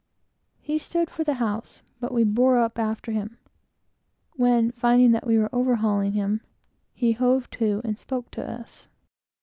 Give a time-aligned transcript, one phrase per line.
[0.61, 3.37] He stood for the house, but we bore up after him;
[4.35, 6.41] when finding that we were overhauling him,
[6.91, 8.87] he hove to and spoke us.